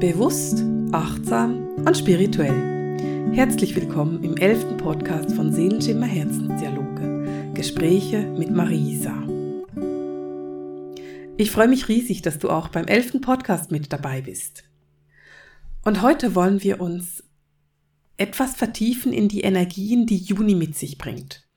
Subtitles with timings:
[0.00, 3.32] Bewusst, achtsam und spirituell.
[3.32, 7.52] Herzlich willkommen im elften Podcast von Seelenschimmer Herzensdialoge.
[7.54, 9.14] Gespräche mit Marisa.
[11.38, 14.64] Ich freue mich riesig, dass du auch beim elften Podcast mit dabei bist.
[15.82, 17.24] Und heute wollen wir uns
[18.18, 21.48] etwas vertiefen in die Energien, die Juni mit sich bringt.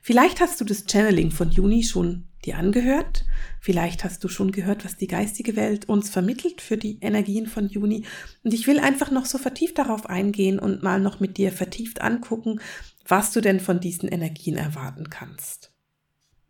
[0.00, 3.24] Vielleicht hast du das Channeling von Juni schon dir angehört.
[3.60, 7.68] Vielleicht hast du schon gehört, was die geistige Welt uns vermittelt für die Energien von
[7.68, 8.04] Juni.
[8.42, 12.00] Und ich will einfach noch so vertieft darauf eingehen und mal noch mit dir vertieft
[12.00, 12.60] angucken,
[13.06, 15.72] was du denn von diesen Energien erwarten kannst.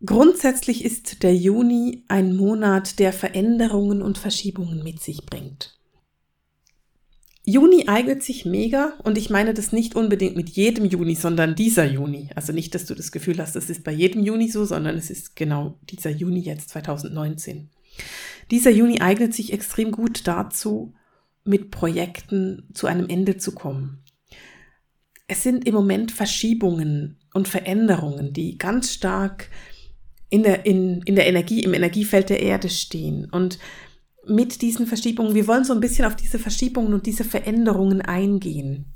[0.04, 5.78] Grundsätzlich ist der Juni ein Monat, der Veränderungen und Verschiebungen mit sich bringt.
[7.46, 11.84] Juni eignet sich mega und ich meine das nicht unbedingt mit jedem Juni, sondern dieser
[11.84, 12.30] Juni.
[12.34, 15.10] Also nicht, dass du das Gefühl hast, es ist bei jedem Juni so, sondern es
[15.10, 17.68] ist genau dieser Juni jetzt 2019.
[18.50, 20.94] Dieser Juni eignet sich extrem gut dazu,
[21.44, 24.02] mit Projekten zu einem Ende zu kommen.
[25.26, 29.50] Es sind im Moment Verschiebungen und Veränderungen, die ganz stark
[30.30, 33.28] in der, in, in der Energie, im Energiefeld der Erde stehen.
[33.30, 33.58] Und
[34.26, 38.86] mit diesen Verschiebungen, wir wollen so ein bisschen auf diese Verschiebungen und diese Veränderungen eingehen.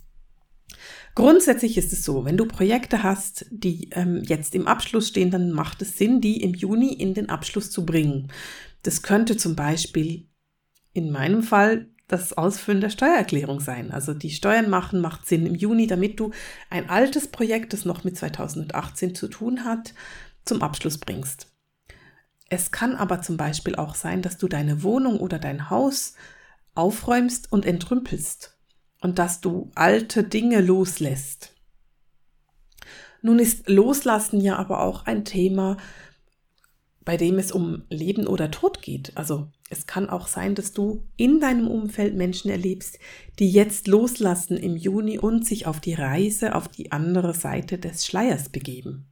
[1.14, 5.50] Grundsätzlich ist es so, wenn du Projekte hast, die ähm, jetzt im Abschluss stehen, dann
[5.50, 8.28] macht es Sinn, die im Juni in den Abschluss zu bringen.
[8.82, 10.28] Das könnte zum Beispiel
[10.92, 13.90] in meinem Fall das Ausfüllen der Steuererklärung sein.
[13.90, 16.30] Also die Steuern machen macht Sinn im Juni, damit du
[16.70, 19.94] ein altes Projekt, das noch mit 2018 zu tun hat,
[20.44, 21.48] zum Abschluss bringst.
[22.48, 26.14] Es kann aber zum Beispiel auch sein, dass du deine Wohnung oder dein Haus
[26.74, 28.56] aufräumst und entrümpelst
[29.00, 31.54] und dass du alte Dinge loslässt.
[33.20, 35.76] Nun ist Loslassen ja aber auch ein Thema,
[37.04, 39.16] bei dem es um Leben oder Tod geht.
[39.16, 42.98] Also es kann auch sein, dass du in deinem Umfeld Menschen erlebst,
[43.38, 48.06] die jetzt loslassen im Juni und sich auf die Reise auf die andere Seite des
[48.06, 49.06] Schleiers begeben.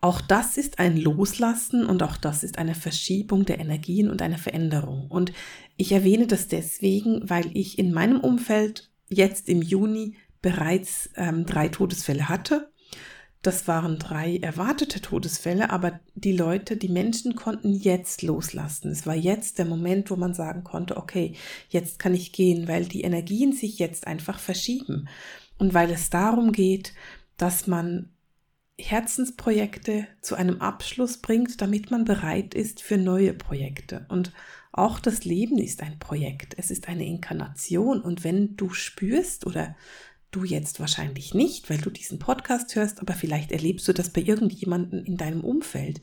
[0.00, 4.38] Auch das ist ein Loslassen und auch das ist eine Verschiebung der Energien und eine
[4.38, 5.08] Veränderung.
[5.08, 5.32] Und
[5.76, 11.68] ich erwähne das deswegen, weil ich in meinem Umfeld jetzt im Juni bereits ähm, drei
[11.68, 12.70] Todesfälle hatte.
[13.42, 18.90] Das waren drei erwartete Todesfälle, aber die Leute, die Menschen konnten jetzt loslassen.
[18.90, 21.34] Es war jetzt der Moment, wo man sagen konnte, okay,
[21.68, 25.08] jetzt kann ich gehen, weil die Energien sich jetzt einfach verschieben.
[25.56, 26.94] Und weil es darum geht,
[27.36, 28.10] dass man
[28.78, 34.06] Herzensprojekte zu einem Abschluss bringt, damit man bereit ist für neue Projekte.
[34.08, 34.32] Und
[34.72, 36.54] auch das Leben ist ein Projekt.
[36.56, 38.00] Es ist eine Inkarnation.
[38.00, 39.74] Und wenn du spürst oder
[40.30, 44.20] du jetzt wahrscheinlich nicht, weil du diesen Podcast hörst, aber vielleicht erlebst du das bei
[44.20, 46.00] irgendjemandem in deinem Umfeld,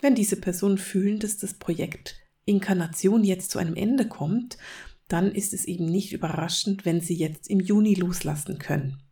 [0.00, 4.58] wenn diese Personen fühlen, dass das Projekt Inkarnation jetzt zu einem Ende kommt,
[5.06, 9.02] dann ist es eben nicht überraschend, wenn sie jetzt im Juni loslassen können.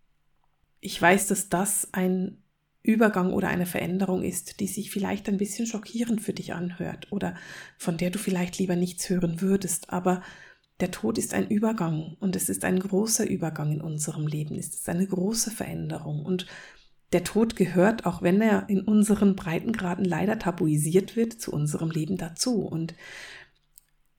[0.81, 2.43] Ich weiß, dass das ein
[2.87, 7.35] Übergang oder eine Veränderung ist, die sich vielleicht ein bisschen schockierend für dich anhört oder
[7.79, 10.23] von der du vielleicht lieber nichts hören würdest, aber
[10.81, 14.69] der Tod ist ein Übergang und es ist ein großer Übergang in unserem Leben, es
[14.69, 16.47] ist eine große Veränderung und
[17.13, 22.17] der Tod gehört, auch wenn er in unseren Breitengraden leider tabuisiert wird, zu unserem Leben
[22.17, 22.63] dazu.
[22.63, 22.95] Und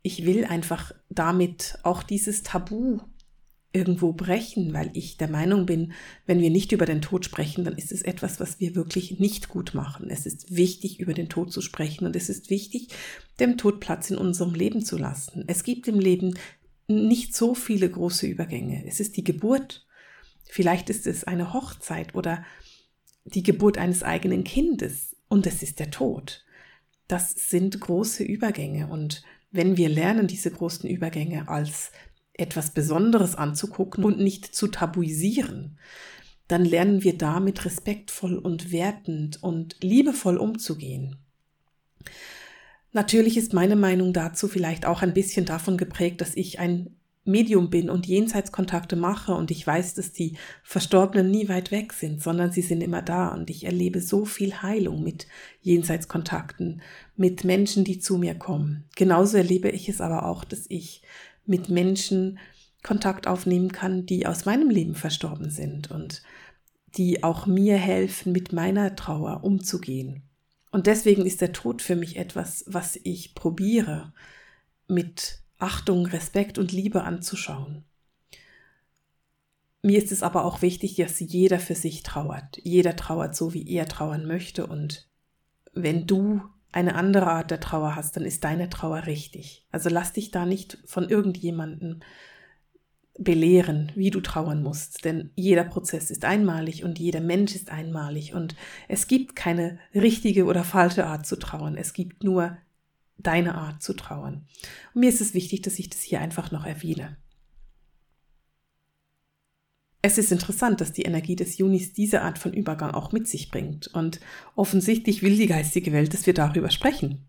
[0.02, 3.00] ich will einfach damit auch dieses Tabu
[3.78, 5.94] irgendwo brechen, weil ich der Meinung bin,
[6.26, 9.50] wenn wir nicht über den Tod sprechen, dann ist es etwas, was wir wirklich nicht
[9.50, 10.10] gut machen.
[10.10, 12.90] Es ist wichtig, über den Tod zu sprechen und es ist wichtig,
[13.40, 15.44] dem Tod Platz in unserem Leben zu lassen.
[15.46, 16.34] Es gibt im Leben
[16.88, 18.84] nicht so viele große Übergänge.
[18.88, 19.86] Es ist die Geburt.
[20.50, 22.44] Vielleicht ist es eine Hochzeit oder
[23.26, 26.46] die Geburt eines eigenen Kindes und es ist der Tod.
[27.08, 31.92] Das sind große Übergänge und wenn wir lernen, diese großen Übergänge als
[32.38, 35.78] etwas Besonderes anzugucken und nicht zu tabuisieren,
[36.48, 41.18] dann lernen wir damit respektvoll und wertend und liebevoll umzugehen.
[42.94, 46.96] Natürlich ist meine Meinung dazu vielleicht auch ein bisschen davon geprägt, dass ich ein
[47.28, 52.24] Medium bin und Jenseitskontakte mache und ich weiß, dass die Verstorbenen nie weit weg sind,
[52.24, 55.28] sondern sie sind immer da und ich erlebe so viel Heilung mit
[55.62, 56.82] Jenseitskontakten,
[57.18, 58.86] mit Menschen, die zu mir kommen.
[58.96, 61.02] Genauso erlebe ich es aber auch, dass ich
[61.48, 62.40] mit Menschen
[62.84, 66.22] Kontakt aufnehmen kann, die aus meinem Leben verstorben sind und
[66.96, 70.24] die auch mir helfen, mit meiner Trauer umzugehen.
[70.72, 74.14] Und deswegen ist der Tod für mich etwas, was ich probiere,
[74.88, 77.84] mit Achtung, Respekt und Liebe anzuschauen.
[79.82, 82.60] Mir ist es aber auch wichtig, dass jeder für sich trauert.
[82.64, 84.68] Jeder trauert so, wie er trauern möchte.
[84.68, 85.08] Und
[85.74, 86.42] wenn du
[86.72, 89.66] eine andere Art der Trauer hast, dann ist deine Trauer richtig.
[89.72, 92.02] Also lass dich da nicht von irgendjemandem
[93.18, 95.04] belehren, wie du trauern musst.
[95.06, 98.56] Denn jeder Prozess ist einmalig und jeder Mensch ist einmalig und
[98.88, 101.76] es gibt keine richtige oder falsche Art zu trauern.
[101.76, 102.58] Es gibt nur
[103.18, 104.46] deine Art zu trauern.
[104.94, 107.18] Und mir ist es wichtig, dass ich das hier einfach noch erwähne.
[110.08, 113.52] Es ist interessant, dass die Energie des Junis diese Art von Übergang auch mit sich
[113.52, 113.88] bringt.
[113.88, 114.20] Und
[114.56, 117.26] offensichtlich will die geistige Welt, dass wir darüber sprechen.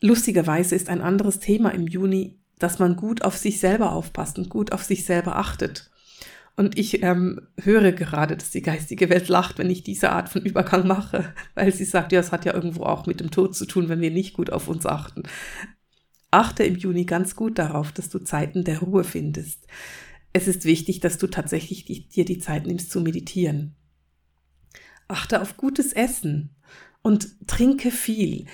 [0.00, 4.48] Lustigerweise ist ein anderes Thema im Juni dass man gut auf sich selber aufpasst und
[4.48, 5.90] gut auf sich selber achtet.
[6.56, 10.42] Und ich ähm, höre gerade, dass die geistige Welt lacht, wenn ich diese Art von
[10.42, 13.66] Übergang mache, weil sie sagt, ja, es hat ja irgendwo auch mit dem Tod zu
[13.66, 15.24] tun, wenn wir nicht gut auf uns achten.
[16.30, 19.66] Achte im Juni ganz gut darauf, dass du Zeiten der Ruhe findest.
[20.36, 23.76] Es ist wichtig, dass du tatsächlich dir die Zeit nimmst zu meditieren.
[25.06, 26.56] Achte auf gutes Essen
[27.02, 28.46] und trinke viel.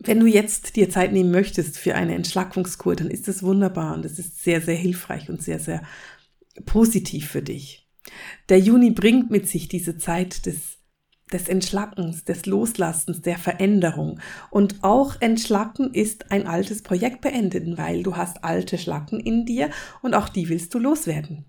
[0.00, 4.04] Wenn du jetzt dir Zeit nehmen möchtest für eine Entschlackungskur, dann ist das wunderbar und
[4.04, 5.82] es ist sehr, sehr hilfreich und sehr, sehr
[6.66, 7.88] positiv für dich.
[8.48, 10.73] Der Juni bringt mit sich diese Zeit des,
[11.32, 14.20] des Entschlackens, des Loslassens, der Veränderung.
[14.50, 19.70] Und auch Entschlacken ist ein altes Projekt beenden, weil du hast alte Schlacken in dir
[20.02, 21.46] und auch die willst du loswerden.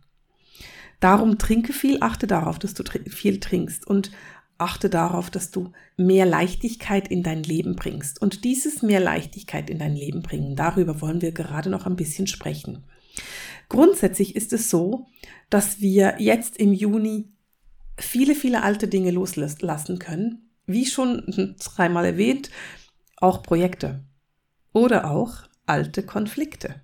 [1.00, 4.12] Darum trinke viel, achte darauf, dass du viel trinkst und
[4.58, 8.22] achte darauf, dass du mehr Leichtigkeit in dein Leben bringst.
[8.22, 12.28] Und dieses mehr Leichtigkeit in dein Leben bringen, darüber wollen wir gerade noch ein bisschen
[12.28, 12.84] sprechen.
[13.68, 15.08] Grundsätzlich ist es so,
[15.50, 17.35] dass wir jetzt im Juni
[17.98, 20.50] viele, viele alte Dinge loslassen können.
[20.66, 22.50] Wie schon dreimal erwähnt,
[23.18, 24.04] auch Projekte
[24.74, 26.82] oder auch alte Konflikte.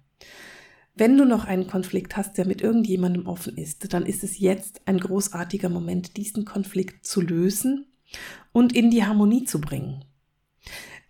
[0.96, 4.82] Wenn du noch einen Konflikt hast, der mit irgendjemandem offen ist, dann ist es jetzt
[4.86, 7.86] ein großartiger Moment, diesen Konflikt zu lösen
[8.52, 10.04] und in die Harmonie zu bringen.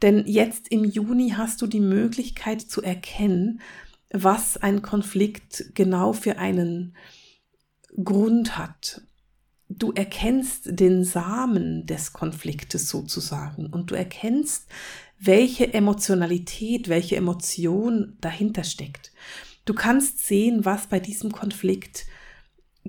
[0.02, 3.62] Denn jetzt im Juni hast du die Möglichkeit zu erkennen,
[4.12, 6.96] was ein Konflikt genau für einen
[8.04, 9.02] Grund hat.
[9.78, 14.68] Du erkennst den Samen des Konfliktes sozusagen und du erkennst,
[15.20, 19.12] welche Emotionalität, welche Emotion dahinter steckt.
[19.66, 22.06] Du kannst sehen, was bei diesem Konflikt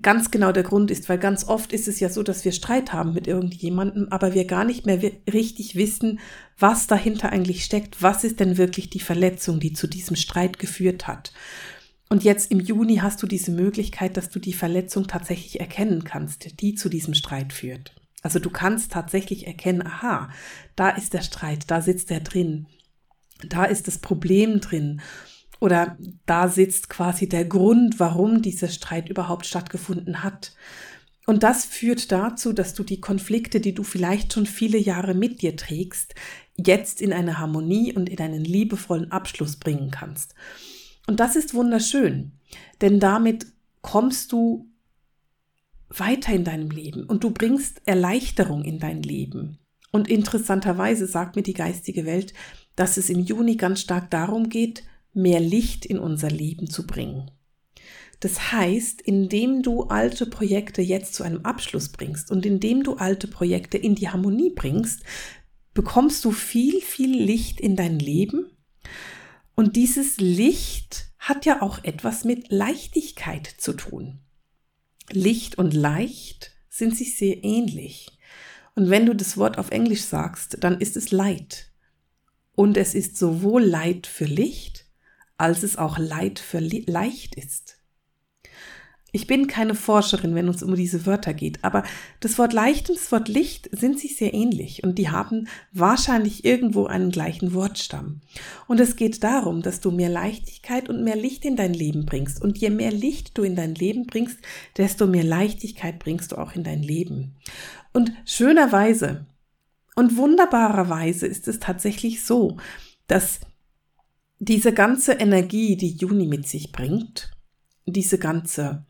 [0.00, 2.92] ganz genau der Grund ist, weil ganz oft ist es ja so, dass wir Streit
[2.92, 5.00] haben mit irgendjemandem, aber wir gar nicht mehr
[5.32, 6.18] richtig wissen,
[6.58, 8.02] was dahinter eigentlich steckt.
[8.02, 11.32] Was ist denn wirklich die Verletzung, die zu diesem Streit geführt hat?
[12.12, 16.60] Und jetzt im Juni hast du diese Möglichkeit, dass du die Verletzung tatsächlich erkennen kannst,
[16.60, 17.94] die zu diesem Streit führt.
[18.20, 20.28] Also du kannst tatsächlich erkennen, aha,
[20.76, 22.66] da ist der Streit, da sitzt er drin,
[23.48, 25.00] da ist das Problem drin
[25.58, 30.54] oder da sitzt quasi der Grund, warum dieser Streit überhaupt stattgefunden hat.
[31.24, 35.40] Und das führt dazu, dass du die Konflikte, die du vielleicht schon viele Jahre mit
[35.40, 36.14] dir trägst,
[36.58, 40.34] jetzt in eine Harmonie und in einen liebevollen Abschluss bringen kannst.
[41.06, 42.32] Und das ist wunderschön,
[42.80, 43.46] denn damit
[43.80, 44.68] kommst du
[45.88, 49.58] weiter in deinem Leben und du bringst Erleichterung in dein Leben.
[49.90, 52.32] Und interessanterweise sagt mir die geistige Welt,
[52.76, 57.30] dass es im Juni ganz stark darum geht, mehr Licht in unser Leben zu bringen.
[58.20, 63.26] Das heißt, indem du alte Projekte jetzt zu einem Abschluss bringst und indem du alte
[63.26, 65.02] Projekte in die Harmonie bringst,
[65.74, 68.46] bekommst du viel, viel Licht in dein Leben.
[69.54, 74.20] Und dieses Licht hat ja auch etwas mit Leichtigkeit zu tun.
[75.10, 78.18] Licht und leicht sind sich sehr ähnlich.
[78.74, 81.70] Und wenn du das Wort auf Englisch sagst, dann ist es Light.
[82.54, 84.86] Und es ist sowohl Light für Licht
[85.42, 87.78] als es auch Leid für leicht ist.
[89.14, 91.84] Ich bin keine Forscherin, wenn es um diese Wörter geht, aber
[92.20, 96.46] das Wort leicht und das Wort Licht sind sich sehr ähnlich und die haben wahrscheinlich
[96.46, 98.22] irgendwo einen gleichen Wortstamm.
[98.68, 102.40] Und es geht darum, dass du mehr Leichtigkeit und mehr Licht in dein Leben bringst.
[102.40, 104.38] Und je mehr Licht du in dein Leben bringst,
[104.78, 107.36] desto mehr Leichtigkeit bringst du auch in dein Leben.
[107.92, 109.26] Und schönerweise
[109.94, 112.56] und wunderbarerweise ist es tatsächlich so,
[113.08, 113.40] dass
[114.38, 117.30] diese ganze Energie, die Juni mit sich bringt,
[117.84, 118.86] diese ganze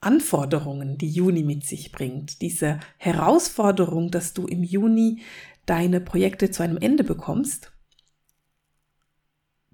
[0.00, 5.20] Anforderungen, die Juni mit sich bringt, diese Herausforderung, dass du im Juni
[5.66, 7.72] deine Projekte zu einem Ende bekommst,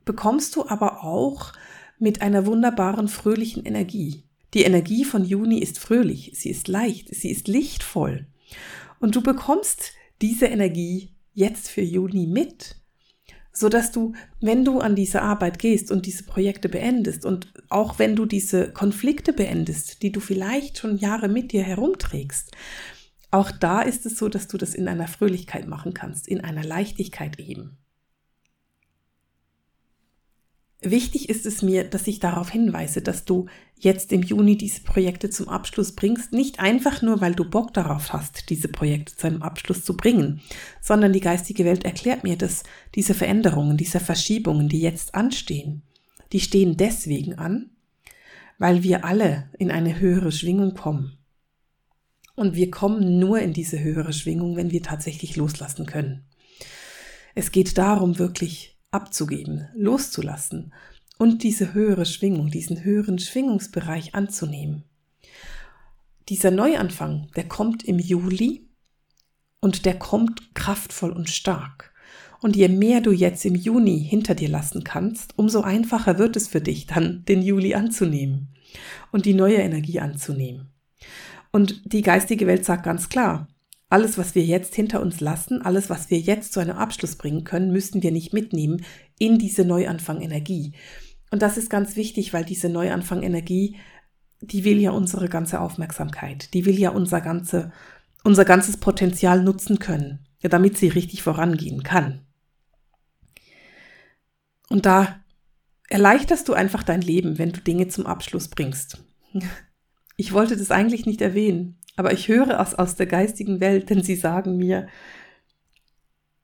[0.05, 1.53] bekommst du aber auch
[1.99, 4.25] mit einer wunderbaren, fröhlichen Energie.
[4.55, 8.27] Die Energie von Juni ist fröhlich, sie ist leicht, sie ist lichtvoll.
[9.01, 9.93] Und du bekommst
[10.23, 12.77] diese Energie jetzt für Juni mit
[13.57, 17.99] so dass du, wenn du an diese Arbeit gehst und diese Projekte beendest und auch
[17.99, 22.53] wenn du diese Konflikte beendest, die du vielleicht schon Jahre mit dir herumträgst,
[23.31, 26.65] Auch da ist es so, dass du das in einer Fröhlichkeit machen kannst, in einer
[26.65, 27.77] Leichtigkeit eben.
[30.83, 33.47] Wichtig ist es mir, dass ich darauf hinweise, dass du
[33.79, 38.13] jetzt im Juni diese Projekte zum Abschluss bringst, nicht einfach nur, weil du Bock darauf
[38.13, 40.41] hast, diese Projekte zu einem Abschluss zu bringen,
[40.81, 42.63] sondern die geistige Welt erklärt mir, dass
[42.95, 45.83] diese Veränderungen, diese Verschiebungen, die jetzt anstehen,
[46.33, 47.71] die stehen deswegen an,
[48.59, 51.19] weil wir alle in eine höhere Schwingung kommen.
[52.35, 56.25] Und wir kommen nur in diese höhere Schwingung, wenn wir tatsächlich loslassen können.
[57.35, 60.73] Es geht darum, wirklich abzugeben, loszulassen
[61.19, 64.85] und diese höhere Schwingung, diesen höheren Schwingungsbereich anzunehmen.
[66.29, 68.69] Dieser Neuanfang, der kommt im Juli
[69.61, 71.93] und der kommt kraftvoll und stark.
[72.43, 76.49] Und je mehr du jetzt im Juni hinter dir lassen kannst, umso einfacher wird es
[76.49, 78.49] für dich dann, den Juli anzunehmen
[79.13, 80.69] und die neue Energie anzunehmen.
[81.53, 83.49] Und die geistige Welt sagt ganz klar,
[83.89, 87.45] alles, was wir jetzt hinter uns lassen, alles, was wir jetzt zu einem Abschluss bringen
[87.45, 88.85] können, müssten wir nicht mitnehmen
[89.19, 90.73] in diese Neuanfang-Energie.
[91.31, 93.77] Und das ist ganz wichtig, weil diese Neuanfang-Energie,
[94.41, 97.73] die will ja unsere ganze Aufmerksamkeit, die will ja unser, ganze,
[98.25, 102.23] unser ganzes Potenzial nutzen können, damit sie richtig vorangehen kann.
[104.69, 105.21] Und da
[105.89, 108.99] erleichterst du einfach dein Leben, wenn du Dinge zum Abschluss bringst.
[110.17, 114.03] Ich wollte das eigentlich nicht erwähnen, aber ich höre es aus der geistigen Welt, denn
[114.03, 114.87] sie sagen mir,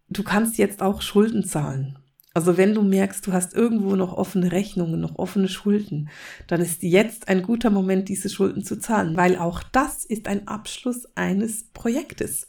[0.09, 1.99] du kannst jetzt auch Schulden zahlen.
[2.35, 6.09] Also wenn du merkst, du hast irgendwo noch offene Rechnungen, noch offene Schulden,
[6.47, 10.49] dann ist jetzt ein guter Moment, diese Schulden zu zahlen, weil auch das ist ein
[10.49, 12.49] Abschluss eines Projektes.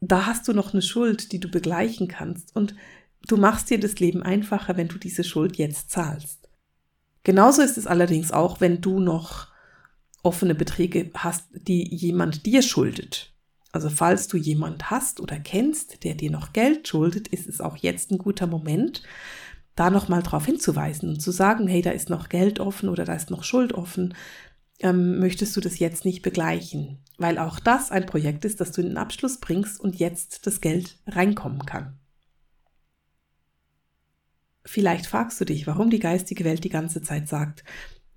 [0.00, 2.74] Da hast du noch eine Schuld, die du begleichen kannst und
[3.26, 6.50] du machst dir das Leben einfacher, wenn du diese Schuld jetzt zahlst.
[7.24, 9.48] Genauso ist es allerdings auch, wenn du noch
[10.22, 13.32] offene Beträge hast, die jemand dir schuldet.
[13.72, 17.76] Also falls du jemand hast oder kennst, der dir noch Geld schuldet, ist es auch
[17.76, 19.02] jetzt ein guter Moment,
[19.74, 23.14] da nochmal drauf hinzuweisen und zu sagen, hey, da ist noch Geld offen oder da
[23.14, 24.14] ist noch Schuld offen.
[24.80, 26.98] Ähm, möchtest du das jetzt nicht begleichen?
[27.18, 30.60] Weil auch das ein Projekt ist, das du in den Abschluss bringst und jetzt das
[30.60, 31.98] Geld reinkommen kann.
[34.64, 37.62] Vielleicht fragst du dich, warum die geistige Welt die ganze Zeit sagt,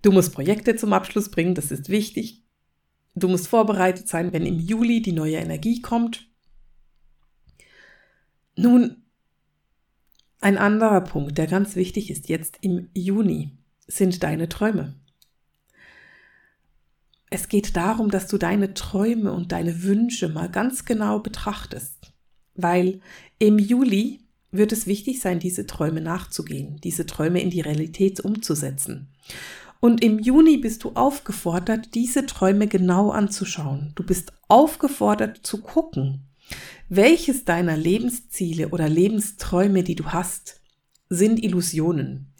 [0.02, 2.44] Du musst Projekte zum Abschluss bringen, das ist wichtig.
[3.16, 6.28] Du musst vorbereitet sein, wenn im Juli die neue Energie kommt.
[8.56, 9.04] Nun,
[10.42, 14.96] ein anderer Punkt, der ganz wichtig ist jetzt im Juni, sind deine Träume.
[17.30, 22.14] Es geht darum, dass du deine Träume und deine Wünsche mal ganz genau betrachtest,
[22.56, 23.02] weil
[23.38, 29.10] im Juli wird es wichtig sein, diese Träume nachzugehen, diese Träume in die Realität umzusetzen.
[29.80, 33.94] Und im Juni bist du aufgefordert, diese Träume genau anzuschauen.
[33.96, 36.28] Du bist aufgefordert zu gucken,
[36.90, 40.60] welches deiner Lebensziele oder Lebensträume, die du hast,
[41.10, 42.34] sind Illusionen,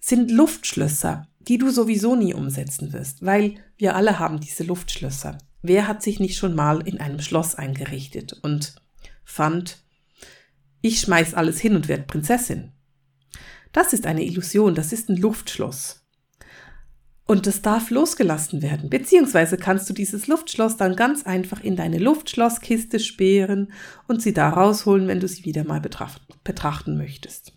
[0.00, 5.38] sind Luftschlösser, die du sowieso nie umsetzen wirst, weil wir alle haben diese Luftschlösser.
[5.62, 8.76] Wer hat sich nicht schon mal in einem Schloss eingerichtet und
[9.24, 9.78] fand,
[10.80, 12.72] ich schmeiß alles hin und werde Prinzessin?
[13.72, 16.05] Das ist eine Illusion, das ist ein Luftschloss.
[17.26, 18.88] Und das darf losgelassen werden.
[18.88, 23.72] Beziehungsweise kannst du dieses Luftschloss dann ganz einfach in deine Luftschlosskiste sperren
[24.06, 27.52] und sie da rausholen, wenn du sie wieder mal betrachten möchtest.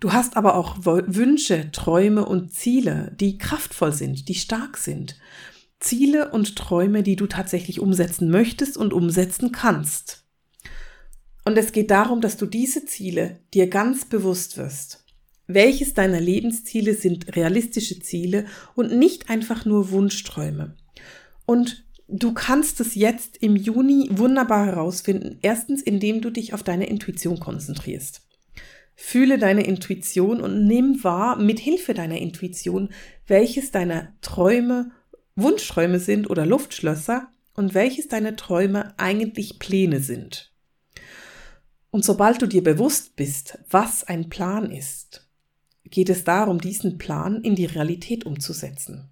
[0.00, 5.18] Du hast aber auch Wünsche, Träume und Ziele, die kraftvoll sind, die stark sind.
[5.80, 10.24] Ziele und Träume, die du tatsächlich umsetzen möchtest und umsetzen kannst.
[11.44, 15.04] Und es geht darum, dass du diese Ziele dir ganz bewusst wirst.
[15.50, 20.76] Welches deiner Lebensziele sind realistische Ziele und nicht einfach nur Wunschträume?
[21.46, 25.38] Und du kannst es jetzt im Juni wunderbar herausfinden.
[25.40, 28.28] Erstens, indem du dich auf deine Intuition konzentrierst.
[28.94, 32.90] Fühle deine Intuition und nimm wahr, mit Hilfe deiner Intuition,
[33.26, 34.90] welches deiner Träume
[35.34, 40.52] Wunschträume sind oder Luftschlösser und welches deine Träume eigentlich Pläne sind.
[41.90, 45.27] Und sobald du dir bewusst bist, was ein Plan ist,
[45.90, 49.10] geht es darum, diesen Plan in die Realität umzusetzen.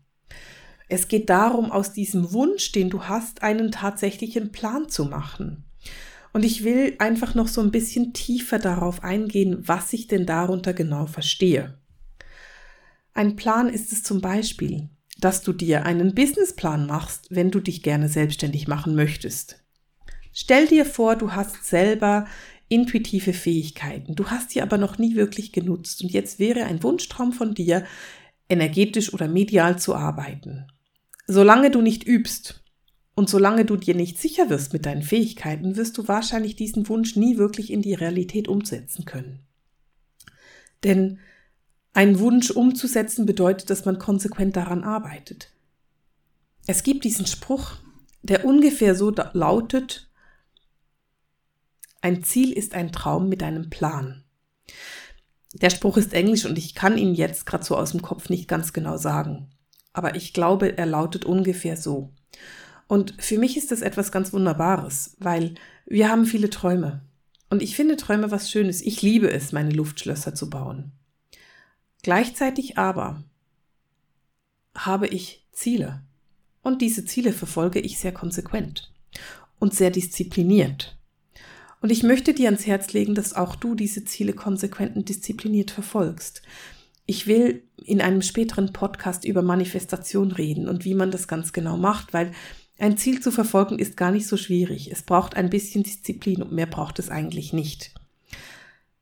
[0.89, 5.65] Es geht darum, aus diesem Wunsch, den du hast, einen tatsächlichen Plan zu machen.
[6.33, 10.75] Und ich will einfach noch so ein bisschen tiefer darauf eingehen, was ich denn darunter
[10.75, 11.79] genau verstehe.
[13.15, 17.83] Ein Plan ist es zum Beispiel, dass du dir einen Businessplan machst, wenn du dich
[17.83, 19.65] gerne selbstständig machen möchtest.
[20.33, 22.27] Stell dir vor, du hast selber
[22.69, 24.15] intuitive Fähigkeiten.
[24.15, 27.85] Du hast sie aber noch nie wirklich genutzt und jetzt wäre ein Wunschtraum von dir,
[28.49, 30.67] energetisch oder medial zu arbeiten.
[31.27, 32.63] Solange du nicht übst
[33.19, 37.17] Und solange du dir nicht sicher wirst mit deinen Fähigkeiten, wirst du wahrscheinlich diesen Wunsch
[37.17, 39.41] nie wirklich in die Realität umsetzen können.
[40.85, 41.19] Denn
[41.95, 45.51] einen Wunsch umzusetzen bedeutet, dass man konsequent daran arbeitet.
[46.67, 47.77] Es gibt diesen Spruch,
[48.23, 50.06] der ungefähr so lautet,
[52.07, 54.23] ein Ziel ist ein Traum mit einem Plan.
[55.53, 58.47] Der Spruch ist englisch und ich kann ihn jetzt gerade so aus dem Kopf nicht
[58.47, 59.51] ganz genau sagen.
[59.93, 62.13] Aber ich glaube, er lautet ungefähr so.
[62.87, 67.03] Und für mich ist das etwas ganz Wunderbares, weil wir haben viele Träume.
[67.51, 68.83] Und ich finde Träume was Schönes.
[68.83, 70.93] Ich liebe es, meine Luftschlösser zu bauen.
[72.05, 73.25] Gleichzeitig aber
[74.77, 76.03] habe ich Ziele.
[76.63, 78.93] Und diese Ziele verfolge ich sehr konsequent
[79.59, 80.97] und sehr diszipliniert.
[81.87, 85.71] Und ich möchte dir ans Herz legen, dass auch du diese Ziele konsequent und diszipliniert
[85.71, 86.43] verfolgst.
[87.07, 91.77] Ich will in einem späteren Podcast über Manifestation reden und wie man das ganz genau
[91.77, 92.33] macht, weil
[92.77, 94.91] ein Ziel zu verfolgen ist gar nicht so schwierig.
[94.91, 97.95] Es braucht ein bisschen Disziplin und mehr braucht es eigentlich nicht.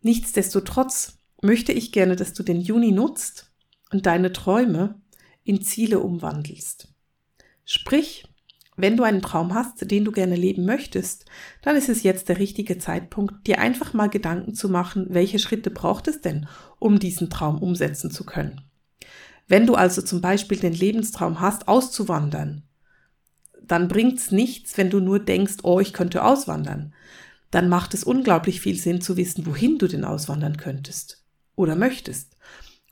[0.03, 3.51] Nichtsdestotrotz möchte ich gerne, dass du den Juni nutzt
[3.93, 5.01] und deine Träume
[5.43, 6.89] in Ziele umwandelst.
[7.65, 8.27] Sprich,
[8.77, 11.27] wenn du einen Traum hast, den du gerne leben möchtest,
[11.63, 15.71] dann ist es jetzt der richtige Zeitpunkt, dir einfach mal Gedanken zu machen, welche Schritte
[15.71, 18.63] braucht es denn, um diesen Traum umsetzen zu können.
[19.47, 22.65] Wenn du also zum Beispiel den Lebenstraum hast, auszuwandern,
[23.63, 26.95] dann bringt's nichts, wenn du nur denkst, oh, ich könnte auswandern.
[27.51, 32.37] Dann macht es unglaublich viel Sinn zu wissen, wohin du denn auswandern könntest oder möchtest.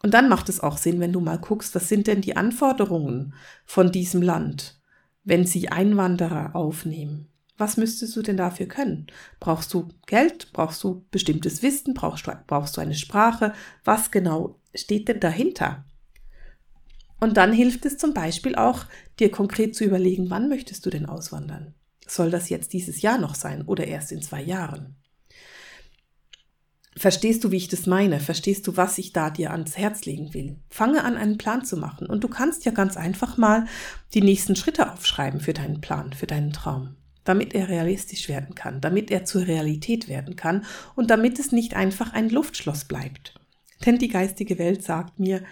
[0.02, 3.34] Und dann macht es auch Sinn, wenn du mal guckst, was sind denn die Anforderungen
[3.64, 4.81] von diesem Land,
[5.24, 7.28] wenn sie Einwanderer aufnehmen.
[7.58, 9.06] Was müsstest du denn dafür können?
[9.38, 10.52] Brauchst du Geld?
[10.52, 11.94] Brauchst du bestimmtes Wissen?
[11.94, 13.52] Brauchst du, brauchst du eine Sprache?
[13.84, 15.84] Was genau steht denn dahinter?
[17.20, 18.86] Und dann hilft es zum Beispiel auch,
[19.20, 21.74] dir konkret zu überlegen, wann möchtest du denn auswandern?
[22.06, 24.96] Soll das jetzt dieses Jahr noch sein oder erst in zwei Jahren?
[26.96, 28.20] Verstehst du, wie ich das meine?
[28.20, 30.56] Verstehst du, was ich da dir ans Herz legen will?
[30.68, 32.06] Fange an, einen Plan zu machen.
[32.06, 33.64] Und du kannst ja ganz einfach mal
[34.12, 38.82] die nächsten Schritte aufschreiben für deinen Plan, für deinen Traum, damit er realistisch werden kann,
[38.82, 43.40] damit er zur Realität werden kann und damit es nicht einfach ein Luftschloss bleibt.
[43.86, 45.42] Denn die geistige Welt sagt mir,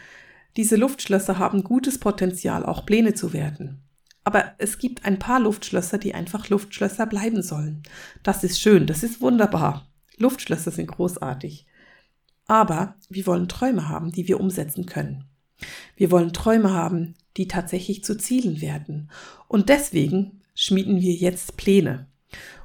[0.57, 3.83] diese Luftschlösser haben gutes Potenzial, auch Pläne zu werden.
[4.24, 7.83] Aber es gibt ein paar Luftschlösser, die einfach Luftschlösser bleiben sollen.
[8.22, 9.89] Das ist schön, das ist wunderbar.
[10.20, 11.66] Luftschlösser sind großartig.
[12.46, 15.24] Aber wir wollen Träume haben, die wir umsetzen können.
[15.96, 19.11] Wir wollen Träume haben, die tatsächlich zu Zielen werden.
[19.48, 22.06] Und deswegen schmieden wir jetzt Pläne.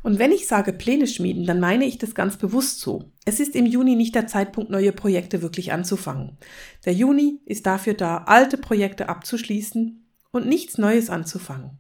[0.04, 3.12] Und wenn ich sage Pläne schmieden, dann meine ich das ganz bewusst so.
[3.26, 6.38] Es ist im Juni nicht der Zeitpunkt, neue Projekte wirklich anzufangen.
[6.86, 11.80] Der Juni ist dafür da, alte Projekte abzuschließen und nichts Neues anzufangen.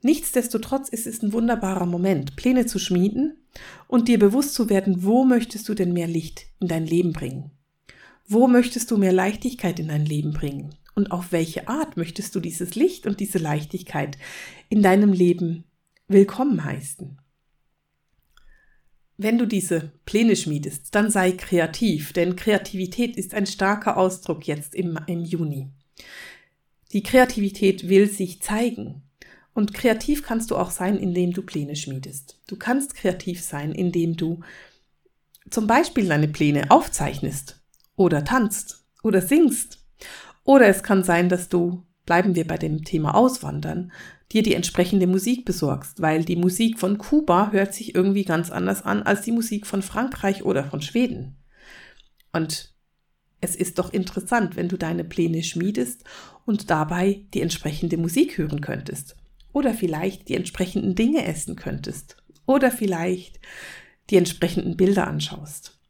[0.00, 3.43] Nichtsdestotrotz ist es ein wunderbarer Moment, Pläne zu schmieden
[3.86, 7.50] und dir bewusst zu werden, wo möchtest du denn mehr Licht in dein Leben bringen?
[8.26, 10.74] Wo möchtest du mehr Leichtigkeit in dein Leben bringen?
[10.94, 14.16] Und auf welche Art möchtest du dieses Licht und diese Leichtigkeit
[14.68, 15.64] in deinem Leben
[16.08, 17.18] willkommen heißen?
[19.16, 24.74] Wenn du diese Pläne schmiedest, dann sei kreativ, denn Kreativität ist ein starker Ausdruck jetzt
[24.74, 25.68] im, im Juni.
[26.92, 29.02] Die Kreativität will sich zeigen.
[29.54, 32.38] Und kreativ kannst du auch sein, indem du Pläne schmiedest.
[32.48, 34.40] Du kannst kreativ sein, indem du
[35.48, 37.62] zum Beispiel deine Pläne aufzeichnest
[37.96, 39.86] oder tanzt oder singst.
[40.42, 43.92] Oder es kann sein, dass du, bleiben wir bei dem Thema Auswandern,
[44.32, 48.82] dir die entsprechende Musik besorgst, weil die Musik von Kuba hört sich irgendwie ganz anders
[48.82, 51.36] an als die Musik von Frankreich oder von Schweden.
[52.32, 52.74] Und
[53.40, 56.02] es ist doch interessant, wenn du deine Pläne schmiedest
[56.46, 59.16] und dabei die entsprechende Musik hören könntest.
[59.54, 62.16] Oder vielleicht die entsprechenden Dinge essen könntest.
[62.44, 63.40] Oder vielleicht
[64.10, 65.80] die entsprechenden Bilder anschaust.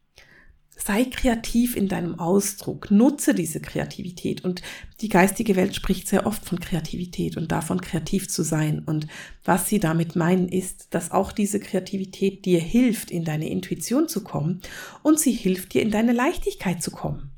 [0.77, 4.61] Sei kreativ in deinem Ausdruck, nutze diese Kreativität und
[5.01, 9.07] die geistige Welt spricht sehr oft von Kreativität und davon kreativ zu sein und
[9.43, 14.23] was sie damit meinen ist, dass auch diese Kreativität dir hilft, in deine Intuition zu
[14.23, 14.61] kommen
[15.01, 17.31] und sie hilft dir, in deine Leichtigkeit zu kommen.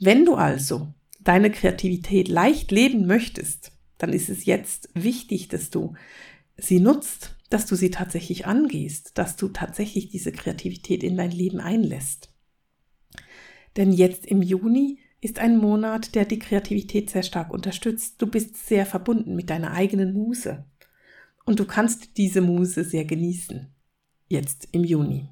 [0.00, 5.94] Wenn du also deine Kreativität leicht leben möchtest, dann ist es jetzt wichtig, dass du
[6.56, 11.60] sie nutzt, dass du sie tatsächlich angehst, dass du tatsächlich diese Kreativität in dein Leben
[11.60, 12.30] einlässt.
[13.76, 18.16] Denn jetzt im Juni ist ein Monat, der die Kreativität sehr stark unterstützt.
[18.18, 20.64] Du bist sehr verbunden mit deiner eigenen Muse.
[21.44, 23.72] Und du kannst diese Muse sehr genießen.
[24.28, 25.28] Jetzt im Juni.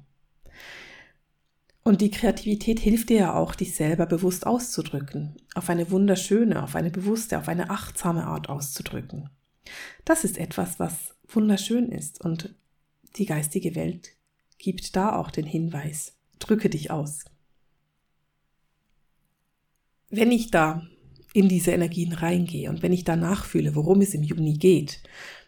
[1.87, 5.35] Und die Kreativität hilft dir ja auch, dich selber bewusst auszudrücken.
[5.53, 9.29] Auf eine wunderschöne, auf eine bewusste, auf eine achtsame Art auszudrücken.
[10.03, 12.55] Das ist etwas, was wunderschön ist und
[13.17, 14.09] die geistige Welt
[14.57, 17.25] gibt da auch den Hinweis, drücke dich aus.
[20.09, 20.87] Wenn ich da
[21.33, 25.03] in diese Energien reingehe und wenn ich da nachfühle, worum es im Juni geht,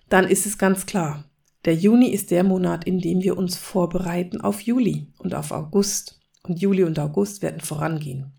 [0.08, 1.26] dann ist es ganz klar,
[1.66, 6.18] der Juni ist der Monat, in dem wir uns vorbereiten auf Juli und auf August.
[6.44, 8.32] Und Juli und August werden vorangehen.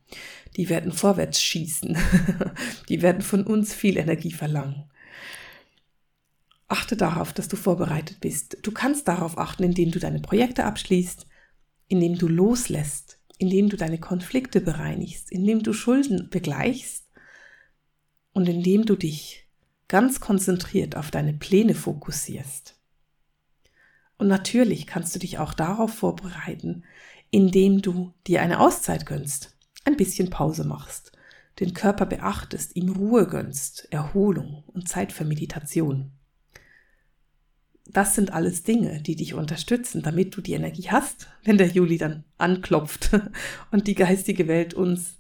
[0.57, 1.97] Die werden vorwärts schießen.
[2.89, 4.85] Die werden von uns viel Energie verlangen.
[6.69, 8.59] Achte darauf, dass du vorbereitet bist.
[8.63, 11.27] Du kannst darauf achten, indem du deine Projekte abschließt,
[11.89, 17.09] indem du loslässt, indem du deine Konflikte bereinigst, indem du Schulden begleichst
[18.33, 19.49] und indem du dich
[19.89, 22.75] ganz konzentriert auf deine Pläne fokussierst.
[24.19, 26.85] Und natürlich kannst du dich auch darauf vorbereiten,
[27.31, 31.13] indem du dir eine Auszeit gönnst, ein bisschen Pause machst,
[31.61, 36.13] den Körper beachtest, ihm Ruhe gönnst, Erholung und Zeit für Meditation
[37.91, 41.97] das sind alles Dinge, die dich unterstützen, damit du die Energie hast, wenn der Juli
[41.97, 43.11] dann anklopft
[43.71, 45.17] und die geistige Welt uns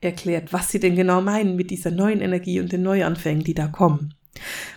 [0.00, 3.68] erklärt, was sie denn genau meinen mit dieser neuen Energie und den Neuanfängen, die da
[3.68, 4.14] kommen.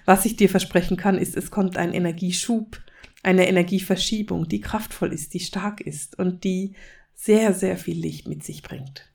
[0.05, 2.79] Was ich dir versprechen kann, ist, es kommt ein Energieschub,
[3.23, 6.73] eine Energieverschiebung, die kraftvoll ist, die stark ist und die
[7.13, 9.11] sehr, sehr viel Licht mit sich bringt.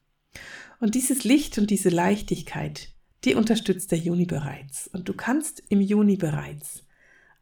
[0.79, 2.91] Und dieses Licht und diese Leichtigkeit,
[3.25, 4.89] die unterstützt der Juni bereits.
[4.89, 6.85] Und du kannst im Juni bereits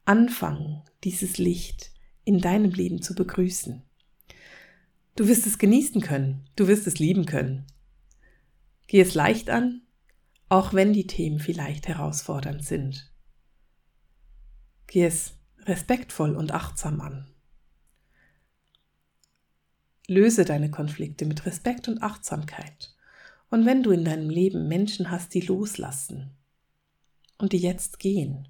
[0.05, 1.91] anfangen, dieses Licht
[2.25, 3.83] in deinem Leben zu begrüßen.
[5.17, 7.67] Du wirst es genießen können, du wirst es lieben können.
[8.87, 9.83] Geh es leicht an,
[10.49, 13.11] auch wenn die Themen vielleicht herausfordernd sind.
[14.87, 15.35] Geh es
[15.67, 17.29] respektvoll und achtsam an.
[20.09, 22.95] Löse deine Konflikte mit Respekt und Achtsamkeit.
[23.51, 26.37] Und wenn du in deinem Leben Menschen hast, die loslassen
[27.39, 28.49] und die jetzt gehen,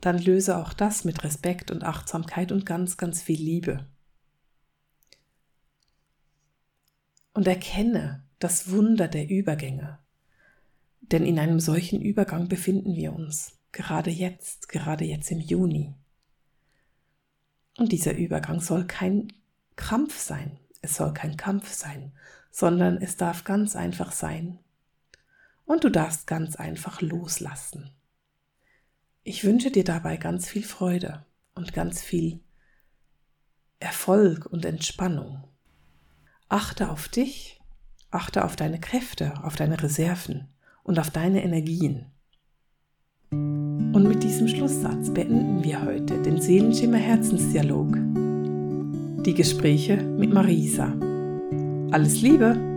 [0.00, 3.86] dann löse auch das mit Respekt und Achtsamkeit und ganz, ganz viel Liebe.
[7.32, 9.98] Und erkenne das Wunder der Übergänge.
[11.00, 15.94] Denn in einem solchen Übergang befinden wir uns, gerade jetzt, gerade jetzt im Juni.
[17.76, 19.32] Und dieser Übergang soll kein
[19.76, 22.12] Krampf sein, es soll kein Kampf sein,
[22.50, 24.60] sondern es darf ganz einfach sein.
[25.66, 27.90] Und du darfst ganz einfach loslassen.
[29.24, 32.40] Ich wünsche dir dabei ganz viel Freude und ganz viel
[33.80, 35.42] Erfolg und Entspannung.
[36.48, 37.60] Achte auf dich,
[38.10, 40.48] achte auf deine Kräfte, auf deine Reserven
[40.84, 42.12] und auf deine Energien.
[43.92, 47.96] Und mit diesem Schlusssatz beenden wir heute den Seelenschimmer Herzensdialog.
[49.24, 50.92] Die Gespräche mit Marisa.
[51.90, 52.73] Alles Liebe!